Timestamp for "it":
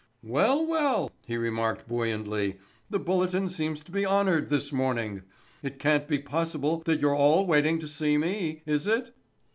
5.61-5.77, 8.87-9.15